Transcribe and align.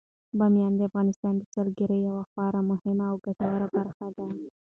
بامیان 0.37 0.73
د 0.75 0.81
افغانستان 0.89 1.33
د 1.37 1.41
سیلګرۍ 1.53 1.99
یوه 2.09 2.23
خورا 2.29 2.61
مهمه 2.71 3.05
او 3.11 3.15
ګټوره 3.25 3.67
برخه 3.77 4.07
ده. 4.15 4.27